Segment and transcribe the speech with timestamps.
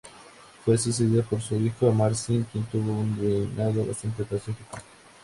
[0.65, 4.79] Fue sucedido por su hijo Amar-Sin, quien tuvo un reinado bastante pacífico.